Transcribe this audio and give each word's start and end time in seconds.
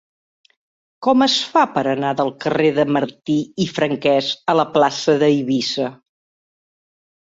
Com 1.07 1.23
es 1.25 1.35
fa 1.49 1.65
per 1.75 1.83
anar 1.91 2.13
del 2.21 2.31
carrer 2.45 2.71
de 2.79 2.85
Martí 2.97 3.37
i 3.67 3.69
Franquès 3.75 4.31
a 4.55 4.57
la 4.61 4.67
plaça 4.79 5.17
d'Eivissa? 5.25 5.91